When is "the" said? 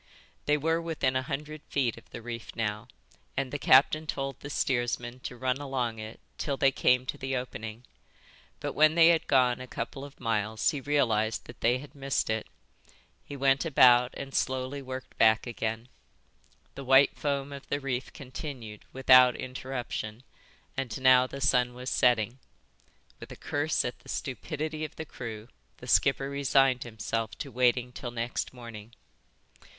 2.09-2.23, 3.53-3.59, 4.39-4.49, 7.19-7.35, 16.73-16.83, 17.69-17.79, 21.27-21.41, 23.99-24.09, 24.95-25.05, 25.77-25.85